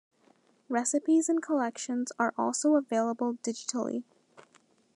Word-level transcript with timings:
Recipes 0.67 1.29
and 1.29 1.43
collections 1.43 2.11
are 2.17 2.33
also 2.35 2.73
available 2.75 3.35
digitally. 3.43 4.03